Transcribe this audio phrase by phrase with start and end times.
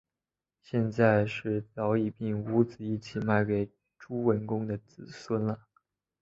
[0.63, 3.69] 现在是早已并屋子一起卖给
[3.99, 5.67] 朱文公的子孙了